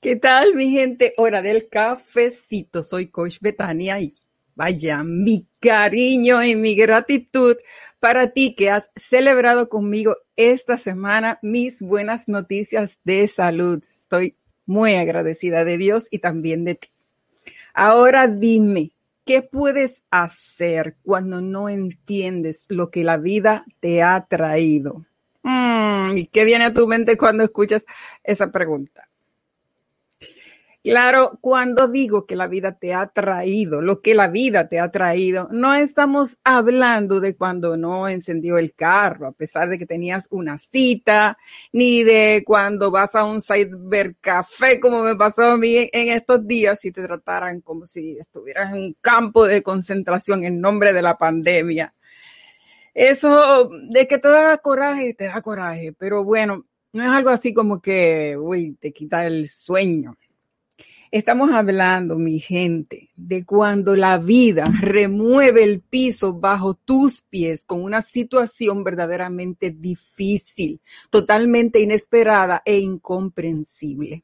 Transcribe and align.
¿Qué 0.00 0.16
tal, 0.16 0.54
mi 0.54 0.70
gente? 0.70 1.14
Hora 1.16 1.40
del 1.40 1.68
cafecito. 1.68 2.82
Soy 2.82 3.08
Coach 3.08 3.38
Betania 3.40 4.00
y 4.00 4.14
vaya 4.54 5.02
mi 5.02 5.48
cariño 5.60 6.42
y 6.42 6.56
mi 6.56 6.74
gratitud 6.74 7.56
para 8.00 8.32
ti 8.32 8.54
que 8.54 8.70
has 8.70 8.90
celebrado 8.96 9.68
conmigo 9.68 10.16
esta 10.36 10.76
semana 10.76 11.38
mis 11.42 11.80
buenas 11.80 12.28
noticias 12.28 12.98
de 13.04 13.28
salud. 13.28 13.82
Estoy 13.82 14.36
muy 14.66 14.94
agradecida 14.94 15.64
de 15.64 15.78
Dios 15.78 16.04
y 16.10 16.18
también 16.18 16.64
de 16.64 16.74
ti. 16.74 16.88
Ahora 17.72 18.26
dime, 18.26 18.92
¿qué 19.24 19.42
puedes 19.42 20.02
hacer 20.10 20.96
cuando 21.02 21.40
no 21.40 21.68
entiendes 21.68 22.66
lo 22.68 22.90
que 22.90 23.04
la 23.04 23.16
vida 23.16 23.64
te 23.80 24.02
ha 24.02 24.26
traído? 24.28 25.06
Mm, 25.42 26.16
¿Y 26.16 26.26
qué 26.26 26.44
viene 26.44 26.66
a 26.66 26.72
tu 26.72 26.86
mente 26.86 27.16
cuando 27.16 27.44
escuchas 27.44 27.84
esa 28.24 28.50
pregunta? 28.50 29.10
Claro, 30.82 31.38
cuando 31.42 31.88
digo 31.88 32.24
que 32.24 32.36
la 32.36 32.46
vida 32.48 32.72
te 32.72 32.94
ha 32.94 33.06
traído, 33.06 33.82
lo 33.82 34.00
que 34.00 34.14
la 34.14 34.28
vida 34.28 34.66
te 34.66 34.80
ha 34.80 34.90
traído, 34.90 35.46
no 35.50 35.74
estamos 35.74 36.38
hablando 36.42 37.20
de 37.20 37.36
cuando 37.36 37.76
no 37.76 38.08
encendió 38.08 38.56
el 38.56 38.72
carro, 38.72 39.26
a 39.26 39.32
pesar 39.32 39.68
de 39.68 39.78
que 39.78 39.84
tenías 39.84 40.26
una 40.30 40.58
cita, 40.58 41.36
ni 41.70 42.02
de 42.02 42.42
cuando 42.46 42.90
vas 42.90 43.14
a 43.14 43.24
un 43.24 43.42
cybercafé, 43.42 44.80
como 44.80 45.02
me 45.02 45.16
pasó 45.16 45.42
a 45.42 45.58
mí 45.58 45.76
en 45.92 46.16
estos 46.16 46.46
días, 46.46 46.82
y 46.86 46.92
te 46.92 47.02
trataran 47.06 47.60
como 47.60 47.86
si 47.86 48.16
estuvieras 48.18 48.72
en 48.72 48.82
un 48.82 48.96
campo 49.02 49.46
de 49.46 49.62
concentración 49.62 50.44
en 50.44 50.62
nombre 50.62 50.94
de 50.94 51.02
la 51.02 51.18
pandemia. 51.18 51.92
Eso 52.94 53.70
de 53.88 54.06
que 54.06 54.18
te 54.18 54.28
da 54.28 54.58
coraje, 54.58 55.14
te 55.14 55.24
da 55.24 55.40
coraje, 55.42 55.92
pero 55.92 56.24
bueno, 56.24 56.66
no 56.92 57.02
es 57.04 57.08
algo 57.08 57.30
así 57.30 57.54
como 57.54 57.80
que, 57.80 58.36
uy, 58.36 58.76
te 58.80 58.92
quita 58.92 59.26
el 59.26 59.48
sueño. 59.48 60.16
Estamos 61.12 61.50
hablando, 61.50 62.18
mi 62.18 62.38
gente, 62.38 63.10
de 63.16 63.44
cuando 63.44 63.96
la 63.96 64.16
vida 64.18 64.72
remueve 64.80 65.64
el 65.64 65.80
piso 65.80 66.34
bajo 66.34 66.74
tus 66.74 67.22
pies 67.22 67.64
con 67.64 67.82
una 67.82 68.00
situación 68.00 68.84
verdaderamente 68.84 69.70
difícil, 69.70 70.80
totalmente 71.10 71.80
inesperada 71.80 72.62
e 72.64 72.78
incomprensible. 72.78 74.22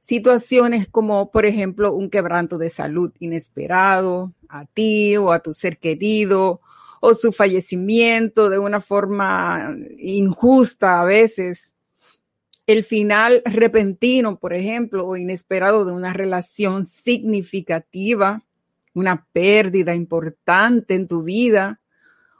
Situaciones 0.00 0.88
como, 0.88 1.30
por 1.30 1.44
ejemplo, 1.44 1.92
un 1.92 2.08
quebranto 2.08 2.56
de 2.56 2.70
salud 2.70 3.12
inesperado 3.18 4.32
a 4.48 4.64
ti 4.64 5.18
o 5.18 5.32
a 5.32 5.40
tu 5.40 5.52
ser 5.52 5.78
querido, 5.78 6.62
o 7.00 7.14
su 7.14 7.32
fallecimiento 7.32 8.50
de 8.50 8.58
una 8.58 8.80
forma 8.80 9.74
injusta 9.98 11.00
a 11.00 11.04
veces. 11.04 11.74
El 12.66 12.84
final 12.84 13.42
repentino, 13.46 14.38
por 14.38 14.54
ejemplo, 14.54 15.06
o 15.06 15.16
inesperado 15.16 15.84
de 15.84 15.92
una 15.92 16.12
relación 16.12 16.86
significativa, 16.86 18.44
una 18.94 19.26
pérdida 19.32 19.94
importante 19.94 20.94
en 20.94 21.08
tu 21.08 21.22
vida, 21.22 21.80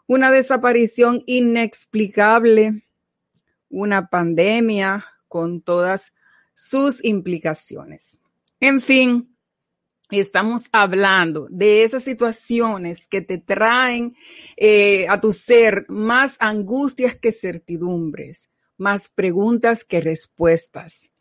una 0.06 0.30
desaparición 0.30 1.22
inexplicable, 1.26 2.84
una 3.70 4.08
pandemia 4.08 5.06
con 5.26 5.62
todas 5.62 6.12
sus 6.54 7.02
implicaciones. 7.04 8.18
En 8.60 8.80
fin, 8.80 9.29
Estamos 10.18 10.64
hablando 10.72 11.46
de 11.50 11.84
esas 11.84 12.02
situaciones 12.02 13.06
que 13.06 13.20
te 13.20 13.38
traen 13.38 14.16
eh, 14.56 15.06
a 15.08 15.20
tu 15.20 15.32
ser 15.32 15.86
más 15.88 16.36
angustias 16.40 17.14
que 17.14 17.30
certidumbres, 17.30 18.50
más 18.76 19.08
preguntas 19.08 19.84
que 19.84 20.00
respuestas. 20.00 21.12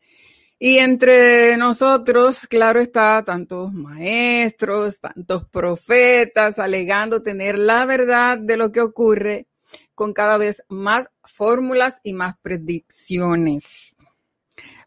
Y 0.57 0.79
entre 0.79 1.55
nosotros, 1.57 2.47
claro 2.47 2.81
está, 2.81 3.23
tantos 3.23 3.71
maestros, 3.71 4.99
tantos 4.99 5.47
profetas 5.47 6.57
alegando 6.57 7.21
tener 7.21 7.59
la 7.59 7.85
verdad 7.85 8.39
de 8.39 8.57
lo 8.57 8.71
que 8.71 8.81
ocurre 8.81 9.47
con 9.93 10.13
cada 10.13 10.37
vez 10.37 10.63
más 10.67 11.09
fórmulas 11.23 11.99
y 12.03 12.13
más 12.13 12.35
predicciones. 12.41 13.95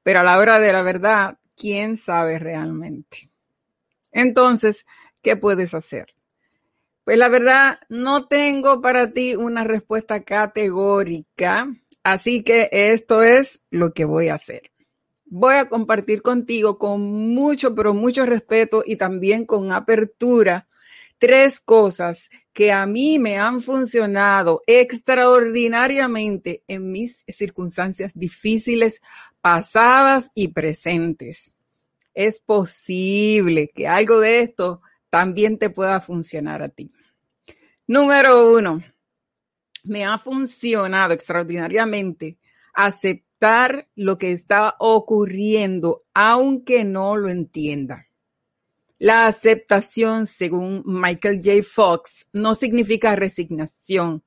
Pero 0.02 0.20
a 0.20 0.24
la 0.24 0.38
hora 0.38 0.58
de 0.58 0.72
la 0.72 0.82
verdad, 0.82 1.38
¿quién 1.56 1.96
sabe 1.96 2.40
realmente? 2.40 3.31
Entonces, 4.12 4.86
¿qué 5.22 5.36
puedes 5.36 5.74
hacer? 5.74 6.14
Pues 7.04 7.18
la 7.18 7.28
verdad, 7.28 7.80
no 7.88 8.28
tengo 8.28 8.80
para 8.80 9.12
ti 9.12 9.34
una 9.34 9.64
respuesta 9.64 10.22
categórica, 10.22 11.74
así 12.04 12.44
que 12.44 12.68
esto 12.70 13.22
es 13.22 13.62
lo 13.70 13.92
que 13.92 14.04
voy 14.04 14.28
a 14.28 14.34
hacer. 14.34 14.70
Voy 15.24 15.54
a 15.54 15.68
compartir 15.68 16.22
contigo 16.22 16.78
con 16.78 17.00
mucho, 17.00 17.74
pero 17.74 17.94
mucho 17.94 18.24
respeto 18.24 18.84
y 18.86 18.96
también 18.96 19.46
con 19.46 19.72
apertura 19.72 20.68
tres 21.18 21.60
cosas 21.60 22.30
que 22.52 22.70
a 22.70 22.84
mí 22.84 23.18
me 23.18 23.38
han 23.38 23.62
funcionado 23.62 24.62
extraordinariamente 24.66 26.62
en 26.68 26.92
mis 26.92 27.24
circunstancias 27.26 28.12
difíciles, 28.14 29.02
pasadas 29.40 30.30
y 30.34 30.48
presentes 30.48 31.51
es 32.14 32.40
posible 32.40 33.70
que 33.74 33.88
algo 33.88 34.20
de 34.20 34.40
esto 34.40 34.82
también 35.10 35.58
te 35.58 35.70
pueda 35.70 36.00
funcionar 36.00 36.62
a 36.62 36.68
ti. 36.68 36.92
Número 37.86 38.54
uno, 38.54 38.82
me 39.84 40.04
ha 40.04 40.18
funcionado 40.18 41.12
extraordinariamente 41.12 42.38
aceptar 42.72 43.88
lo 43.94 44.18
que 44.18 44.32
está 44.32 44.76
ocurriendo, 44.78 46.04
aunque 46.14 46.84
no 46.84 47.16
lo 47.16 47.28
entienda. 47.28 48.08
La 48.98 49.26
aceptación, 49.26 50.28
según 50.28 50.84
Michael 50.86 51.40
J. 51.42 51.62
Fox, 51.64 52.26
no 52.32 52.54
significa 52.54 53.16
resignación, 53.16 54.22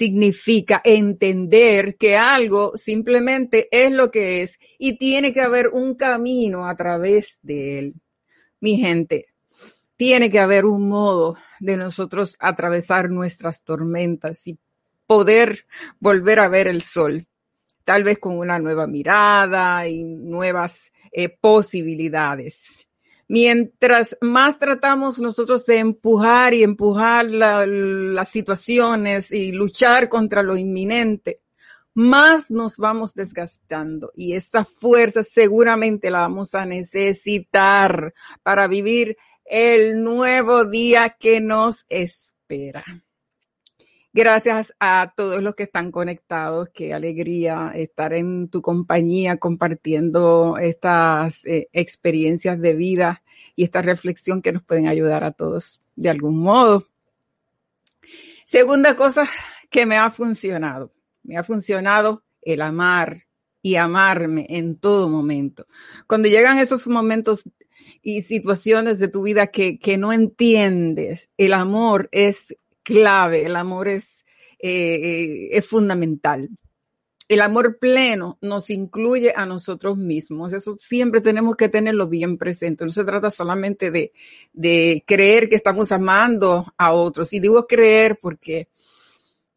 significa 0.00 0.80
entender 0.82 1.98
que 1.98 2.16
algo 2.16 2.72
simplemente 2.74 3.68
es 3.70 3.92
lo 3.92 4.10
que 4.10 4.40
es 4.40 4.58
y 4.78 4.96
tiene 4.96 5.34
que 5.34 5.42
haber 5.42 5.68
un 5.68 5.94
camino 5.94 6.66
a 6.66 6.74
través 6.74 7.38
de 7.42 7.78
él. 7.78 7.94
Mi 8.60 8.78
gente, 8.78 9.26
tiene 9.98 10.30
que 10.30 10.38
haber 10.38 10.64
un 10.64 10.88
modo 10.88 11.36
de 11.58 11.76
nosotros 11.76 12.36
atravesar 12.38 13.10
nuestras 13.10 13.62
tormentas 13.62 14.46
y 14.46 14.58
poder 15.06 15.66
volver 15.98 16.38
a 16.38 16.48
ver 16.48 16.66
el 16.66 16.80
sol, 16.80 17.26
tal 17.84 18.02
vez 18.02 18.18
con 18.18 18.38
una 18.38 18.58
nueva 18.58 18.86
mirada 18.86 19.86
y 19.86 20.02
nuevas 20.02 20.92
eh, 21.12 21.28
posibilidades 21.28 22.88
mientras 23.30 24.18
más 24.20 24.58
tratamos 24.58 25.20
nosotros 25.20 25.64
de 25.64 25.78
empujar 25.78 26.52
y 26.52 26.64
empujar 26.64 27.26
las 27.26 28.28
situaciones 28.28 29.30
y 29.30 29.52
luchar 29.52 30.08
contra 30.08 30.42
lo 30.42 30.56
inminente, 30.56 31.40
más 31.94 32.50
nos 32.50 32.76
vamos 32.76 33.14
desgastando 33.14 34.10
y 34.16 34.32
esa 34.32 34.64
fuerza 34.64 35.22
seguramente 35.22 36.10
la 36.10 36.22
vamos 36.22 36.56
a 36.56 36.66
necesitar 36.66 38.14
para 38.42 38.66
vivir 38.66 39.16
el 39.44 40.02
nuevo 40.02 40.64
día 40.64 41.10
que 41.10 41.40
nos 41.40 41.86
espera. 41.88 42.84
Gracias 44.12 44.74
a 44.80 45.12
todos 45.16 45.40
los 45.40 45.54
que 45.54 45.62
están 45.62 45.92
conectados. 45.92 46.68
Qué 46.74 46.92
alegría 46.92 47.70
estar 47.76 48.12
en 48.12 48.48
tu 48.48 48.60
compañía 48.60 49.36
compartiendo 49.36 50.56
estas 50.58 51.46
eh, 51.46 51.68
experiencias 51.72 52.60
de 52.60 52.74
vida 52.74 53.22
y 53.54 53.62
esta 53.62 53.82
reflexión 53.82 54.42
que 54.42 54.50
nos 54.50 54.64
pueden 54.64 54.88
ayudar 54.88 55.22
a 55.22 55.30
todos 55.30 55.80
de 55.94 56.10
algún 56.10 56.40
modo. 56.40 56.88
Segunda 58.46 58.96
cosa 58.96 59.28
que 59.70 59.86
me 59.86 59.96
ha 59.96 60.10
funcionado. 60.10 60.90
Me 61.22 61.36
ha 61.36 61.44
funcionado 61.44 62.24
el 62.42 62.62
amar 62.62 63.28
y 63.62 63.76
amarme 63.76 64.46
en 64.48 64.74
todo 64.76 65.08
momento. 65.08 65.66
Cuando 66.08 66.26
llegan 66.26 66.58
esos 66.58 66.88
momentos 66.88 67.44
y 68.02 68.22
situaciones 68.22 68.98
de 68.98 69.06
tu 69.06 69.22
vida 69.22 69.48
que, 69.48 69.78
que 69.78 69.98
no 69.98 70.12
entiendes, 70.12 71.28
el 71.36 71.52
amor 71.52 72.08
es 72.10 72.56
clave, 72.90 73.46
el 73.46 73.54
amor 73.54 73.86
es, 73.88 74.24
eh, 74.58 75.48
es 75.52 75.64
fundamental. 75.64 76.48
el 77.28 77.40
amor 77.42 77.78
pleno 77.78 78.38
nos 78.40 78.70
incluye 78.70 79.32
a 79.36 79.46
nosotros 79.46 79.96
mismos. 79.96 80.52
Eso 80.52 80.76
siempre 80.78 81.20
tenemos 81.20 81.54
que 81.54 81.68
tenerlo 81.68 82.08
bien 82.08 82.36
presente. 82.36 82.84
No 82.84 82.90
se 82.90 83.04
trata 83.04 83.30
solamente 83.30 83.92
de, 83.92 84.12
de 84.52 85.04
creer 85.06 85.48
que 85.48 85.54
estamos 85.54 85.92
amando 85.92 86.66
a 86.76 86.92
otros. 86.92 87.32
Y 87.32 87.38
digo 87.38 87.68
creer 87.68 88.18
porque 88.20 88.68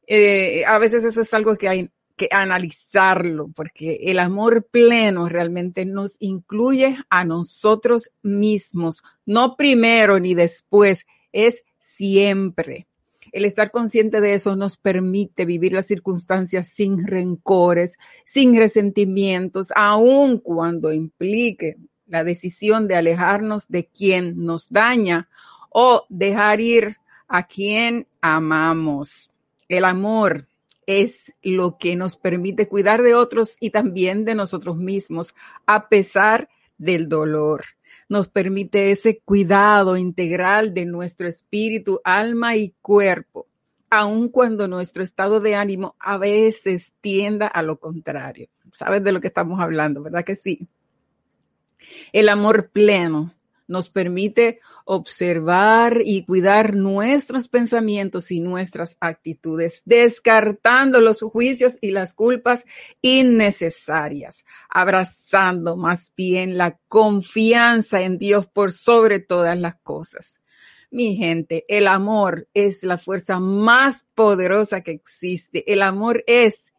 eh, 0.06 0.64
a 0.66 0.78
veces 0.78 1.04
eso 1.04 1.22
es 1.22 1.34
algo 1.34 1.56
que 1.56 1.68
hay 1.68 1.90
que 2.16 2.30
analizarlo, 2.32 3.50
porque 3.56 4.02
el 4.04 4.20
amor 4.20 4.68
pleno 4.70 5.28
realmente 5.28 5.84
nos 5.86 6.16
incluye 6.20 6.98
a 7.10 7.26
nosotros 7.26 8.12
mismos, 8.22 9.02
no 9.26 9.56
primero 9.56 10.20
ni 10.20 10.36
después, 10.36 11.08
es 11.32 11.64
siempre. 11.80 12.86
El 13.34 13.46
estar 13.46 13.72
consciente 13.72 14.22
de 14.22 14.36
eso 14.36 14.56
nos 14.56 14.78
permite 14.78 15.46
vivir 15.46 15.74
las 15.74 15.88
circunstancias 15.88 16.68
sin 16.68 17.08
rencores, 17.08 17.98
sin 18.24 18.56
resentimientos, 18.56 19.74
aun 19.76 20.38
cuando 20.38 20.94
implique 20.94 21.78
la 22.06 22.24
decisión 22.24 22.88
de 22.88 22.96
alejarnos 22.96 23.68
de 23.68 23.88
quien 23.88 24.38
nos 24.38 24.70
daña 24.70 25.30
o 25.72 26.06
dejar 26.10 26.62
ir 26.62 26.98
a 27.28 27.48
quien 27.48 28.08
amamos. 28.22 29.32
El 29.68 29.86
amor 29.86 30.48
es 30.86 31.34
lo 31.42 31.80
que 31.80 31.96
nos 31.96 32.16
permite 32.16 32.68
cuidar 32.68 33.02
de 33.02 33.16
otros 33.16 33.58
y 33.60 33.72
también 33.72 34.26
de 34.26 34.36
nosotros 34.36 34.78
mismos 34.78 35.34
a 35.66 35.90
pesar 35.90 36.50
del 36.78 37.10
dolor 37.10 37.66
nos 38.14 38.28
permite 38.28 38.92
ese 38.92 39.18
cuidado 39.26 39.98
integral 39.98 40.76
de 40.76 40.86
nuestro 40.86 41.28
espíritu, 41.28 42.00
alma 42.04 42.56
y 42.56 42.76
cuerpo, 42.80 43.48
aun 43.90 44.30
cuando 44.30 44.68
nuestro 44.68 45.04
estado 45.04 45.40
de 45.40 45.56
ánimo 45.56 45.96
a 45.98 46.20
veces 46.20 46.94
tienda 47.02 47.48
a 47.48 47.64
lo 47.64 47.80
contrario. 47.80 48.50
¿Sabes 48.72 49.04
de 49.04 49.14
lo 49.14 49.20
que 49.20 49.30
estamos 49.30 49.60
hablando, 49.60 50.04
verdad 50.04 50.24
que 50.24 50.36
sí? 50.36 50.68
El 52.12 52.30
amor 52.30 52.70
pleno 52.70 53.34
nos 53.68 53.90
permite 53.90 54.60
observar 54.86 56.02
y 56.04 56.26
cuidar 56.26 56.76
nuestros 56.76 57.48
pensamientos 57.48 58.32
y 58.32 58.40
nuestras 58.40 58.98
actitudes, 59.00 59.82
descartando 59.86 61.02
los 61.02 61.22
juicios 61.22 61.78
y 61.82 61.92
las 61.92 62.14
culpas 62.14 62.66
innecesarias, 63.02 64.46
abrazando 64.70 65.78
más 65.78 66.12
bien 66.16 66.58
la 66.58 66.80
confianza 66.88 68.02
en 68.02 68.18
Dios 68.18 68.48
por 68.48 68.72
sobre 68.72 69.20
todas 69.20 69.58
las 69.58 69.76
cosas. 69.82 70.42
Mi 70.92 71.16
gente, 71.16 71.66
el 71.70 71.88
amor 71.88 72.48
es 72.54 72.84
la 72.84 73.00
fuerza 73.00 73.40
más 73.40 74.06
poderosa 74.14 74.82
que 74.82 74.92
existe. 74.92 75.72
El 75.74 75.82
amor 75.82 76.24
es 76.28 76.72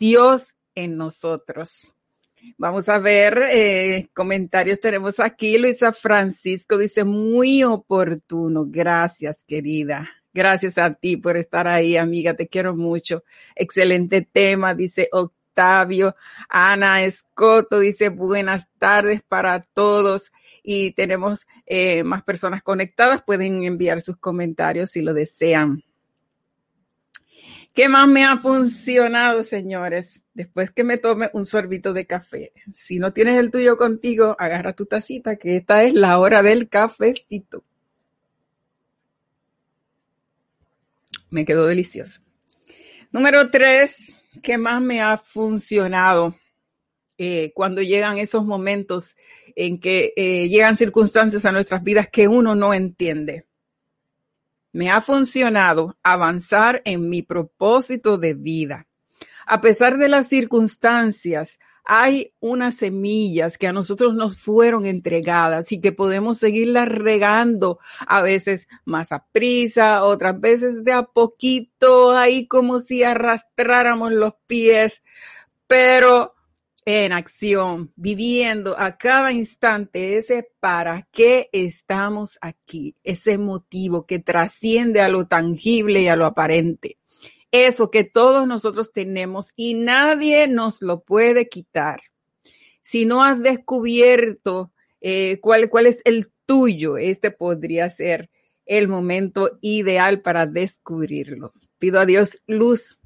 Dios 0.00 0.56
en 0.74 0.96
nosotros. 0.96 1.86
Vamos 2.58 2.88
a 2.88 2.98
ver 2.98 3.42
eh, 3.50 4.08
comentarios. 4.14 4.80
Tenemos 4.80 5.20
aquí 5.20 5.58
Luisa 5.58 5.92
Francisco, 5.92 6.78
dice 6.78 7.04
muy 7.04 7.64
oportuno. 7.64 8.64
Gracias, 8.68 9.44
querida. 9.44 10.08
Gracias 10.34 10.78
a 10.78 10.94
ti 10.94 11.16
por 11.16 11.36
estar 11.36 11.68
ahí, 11.68 11.96
amiga. 11.96 12.34
Te 12.34 12.48
quiero 12.48 12.74
mucho. 12.74 13.24
Excelente 13.54 14.22
tema, 14.22 14.74
dice 14.74 15.08
Octavio. 15.12 16.16
Ana 16.48 17.02
Escoto 17.02 17.80
dice 17.80 18.08
buenas 18.08 18.66
tardes 18.78 19.22
para 19.22 19.66
todos. 19.74 20.32
Y 20.62 20.92
tenemos 20.92 21.46
eh, 21.66 22.02
más 22.04 22.22
personas 22.22 22.62
conectadas. 22.62 23.22
Pueden 23.22 23.64
enviar 23.64 24.00
sus 24.00 24.16
comentarios 24.16 24.90
si 24.90 25.02
lo 25.02 25.14
desean. 25.14 25.82
¿Qué 27.74 27.88
más 27.88 28.06
me 28.06 28.24
ha 28.24 28.36
funcionado, 28.36 29.42
señores? 29.44 30.22
Después 30.34 30.70
que 30.70 30.84
me 30.84 30.98
tome 30.98 31.30
un 31.32 31.46
sorbito 31.46 31.94
de 31.94 32.06
café. 32.06 32.52
Si 32.74 32.98
no 32.98 33.14
tienes 33.14 33.38
el 33.38 33.50
tuyo 33.50 33.78
contigo, 33.78 34.36
agarra 34.38 34.74
tu 34.74 34.84
tacita, 34.84 35.36
que 35.36 35.56
esta 35.56 35.82
es 35.82 35.94
la 35.94 36.18
hora 36.18 36.42
del 36.42 36.68
cafecito. 36.68 37.64
Me 41.30 41.46
quedó 41.46 41.66
delicioso. 41.66 42.20
Número 43.10 43.50
tres, 43.50 44.22
¿qué 44.42 44.58
más 44.58 44.82
me 44.82 45.00
ha 45.00 45.16
funcionado? 45.16 46.36
Eh, 47.16 47.52
cuando 47.54 47.80
llegan 47.80 48.18
esos 48.18 48.44
momentos 48.44 49.16
en 49.54 49.80
que 49.80 50.12
eh, 50.16 50.48
llegan 50.48 50.76
circunstancias 50.76 51.44
a 51.46 51.52
nuestras 51.52 51.82
vidas 51.82 52.08
que 52.10 52.26
uno 52.28 52.54
no 52.54 52.74
entiende 52.74 53.46
me 54.72 54.90
ha 54.90 55.00
funcionado 55.00 55.96
avanzar 56.02 56.82
en 56.84 57.08
mi 57.08 57.22
propósito 57.22 58.18
de 58.18 58.34
vida. 58.34 58.86
A 59.46 59.60
pesar 59.60 59.98
de 59.98 60.08
las 60.08 60.28
circunstancias, 60.28 61.58
hay 61.84 62.32
unas 62.40 62.76
semillas 62.76 63.58
que 63.58 63.66
a 63.66 63.72
nosotros 63.72 64.14
nos 64.14 64.38
fueron 64.38 64.86
entregadas 64.86 65.72
y 65.72 65.80
que 65.80 65.92
podemos 65.92 66.38
seguirlas 66.38 66.88
regando 66.88 67.80
a 68.06 68.22
veces 68.22 68.68
más 68.84 69.10
a 69.12 69.26
prisa, 69.32 70.04
otras 70.04 70.40
veces 70.40 70.84
de 70.84 70.92
a 70.92 71.02
poquito, 71.02 72.12
ahí 72.12 72.46
como 72.46 72.78
si 72.78 73.02
arrastráramos 73.02 74.12
los 74.12 74.34
pies, 74.46 75.02
pero 75.66 76.34
en 76.84 77.12
acción, 77.12 77.92
viviendo 77.94 78.78
a 78.78 78.96
cada 78.96 79.32
instante 79.32 80.16
ese 80.16 80.48
para 80.60 81.08
qué 81.12 81.48
estamos 81.52 82.38
aquí, 82.40 82.96
ese 83.04 83.38
motivo 83.38 84.04
que 84.06 84.18
trasciende 84.18 85.00
a 85.00 85.08
lo 85.08 85.26
tangible 85.26 86.02
y 86.02 86.08
a 86.08 86.16
lo 86.16 86.26
aparente. 86.26 86.98
Eso 87.52 87.90
que 87.90 88.02
todos 88.04 88.48
nosotros 88.48 88.92
tenemos 88.92 89.52
y 89.56 89.74
nadie 89.74 90.48
nos 90.48 90.82
lo 90.82 91.02
puede 91.02 91.48
quitar. 91.48 92.00
Si 92.80 93.04
no 93.04 93.22
has 93.22 93.40
descubierto 93.40 94.72
eh, 95.00 95.38
cuál, 95.40 95.68
cuál 95.68 95.86
es 95.86 96.00
el 96.04 96.32
tuyo, 96.46 96.96
este 96.96 97.30
podría 97.30 97.90
ser 97.90 98.30
el 98.66 98.88
momento 98.88 99.58
ideal 99.60 100.22
para 100.22 100.46
descubrirlo. 100.46 101.52
Pido 101.78 102.00
a 102.00 102.06
Dios 102.06 102.38
luz 102.46 102.98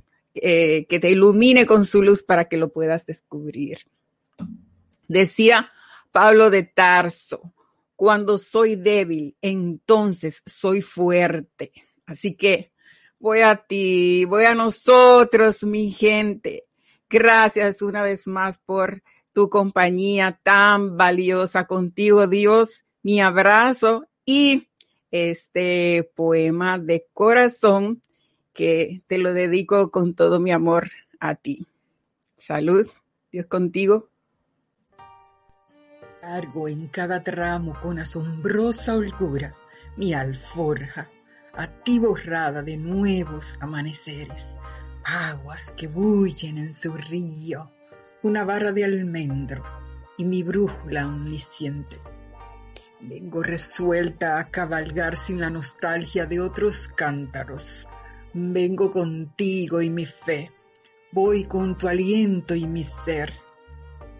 eh, 0.42 0.86
que 0.88 0.98
te 0.98 1.10
ilumine 1.10 1.66
con 1.66 1.84
su 1.84 2.02
luz 2.02 2.22
para 2.22 2.46
que 2.46 2.56
lo 2.56 2.72
puedas 2.72 3.06
descubrir. 3.06 3.78
Decía 5.08 5.70
Pablo 6.12 6.50
de 6.50 6.62
Tarso, 6.62 7.52
cuando 7.94 8.38
soy 8.38 8.76
débil, 8.76 9.36
entonces 9.40 10.42
soy 10.46 10.82
fuerte. 10.82 11.72
Así 12.06 12.34
que 12.34 12.72
voy 13.18 13.40
a 13.40 13.56
ti, 13.56 14.24
voy 14.26 14.44
a 14.44 14.54
nosotros, 14.54 15.64
mi 15.64 15.90
gente. 15.90 16.64
Gracias 17.08 17.82
una 17.82 18.02
vez 18.02 18.26
más 18.26 18.58
por 18.58 19.02
tu 19.32 19.48
compañía 19.48 20.40
tan 20.42 20.96
valiosa 20.96 21.66
contigo, 21.66 22.26
Dios. 22.26 22.84
Mi 23.02 23.20
abrazo 23.20 24.06
y 24.24 24.68
este 25.10 26.10
poema 26.14 26.78
de 26.78 27.06
corazón 27.12 28.02
que 28.56 29.02
te 29.06 29.18
lo 29.18 29.32
dedico 29.32 29.90
con 29.90 30.14
todo 30.14 30.40
mi 30.40 30.52
amor 30.52 30.88
a 31.20 31.34
ti. 31.34 31.66
Salud, 32.36 32.88
Dios 33.30 33.46
contigo. 33.46 34.08
Cargo 36.20 36.66
en 36.66 36.88
cada 36.88 37.22
tramo 37.22 37.78
con 37.80 37.98
asombrosa 37.98 38.96
holgura 38.96 39.54
mi 39.96 40.12
alforja, 40.12 41.10
a 41.54 41.66
ti 41.68 41.98
borrada 41.98 42.62
de 42.62 42.76
nuevos 42.76 43.56
amaneceres, 43.60 44.56
aguas 45.04 45.72
que 45.76 45.88
bullen 45.88 46.58
en 46.58 46.74
su 46.74 46.92
río, 46.92 47.70
una 48.22 48.44
barra 48.44 48.72
de 48.72 48.84
almendro 48.84 49.62
y 50.18 50.24
mi 50.24 50.42
brújula 50.42 51.06
omnisciente. 51.06 51.98
Vengo 53.00 53.42
resuelta 53.42 54.38
a 54.38 54.50
cabalgar 54.50 55.16
sin 55.16 55.40
la 55.40 55.50
nostalgia 55.50 56.26
de 56.26 56.40
otros 56.40 56.88
cántaros, 56.88 57.88
Vengo 58.38 58.90
contigo 58.90 59.80
y 59.80 59.88
mi 59.88 60.04
fe, 60.04 60.50
voy 61.10 61.44
con 61.44 61.78
tu 61.78 61.88
aliento 61.88 62.54
y 62.54 62.66
mi 62.66 62.84
ser. 62.84 63.32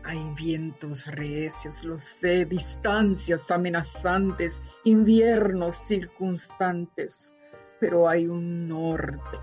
Hay 0.04 0.32
vientos 0.34 1.04
recios, 1.04 1.84
lo 1.84 1.98
sé, 1.98 2.46
distancias 2.46 3.50
amenazantes, 3.50 4.62
inviernos 4.84 5.74
circunstantes, 5.86 7.34
pero 7.78 8.08
hay 8.08 8.26
un 8.26 8.66
norte. 8.66 9.36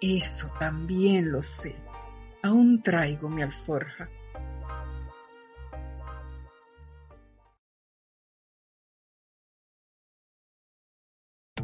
Eso 0.00 0.50
también 0.58 1.30
lo 1.30 1.42
sé. 1.42 1.76
Aún 2.42 2.80
traigo 2.80 3.28
mi 3.28 3.42
alforja 3.42 4.08